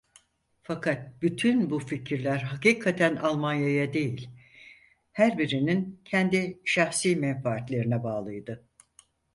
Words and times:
Fakat 0.63 1.21
bütün 1.21 1.69
bu 1.69 1.79
fikirler 1.79 2.37
hakikaten 2.37 3.15
Almanya'ya 3.15 3.93
değil, 3.93 4.29
her 5.11 5.37
birinin 5.37 6.01
kendi 6.05 6.61
şahsi 6.65 7.15
menfaatlerine 7.15 8.03
bağlıydı. 8.03 8.67